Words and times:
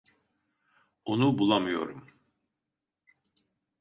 Onu 1.05 1.37
bulamıyorum. 1.37 2.07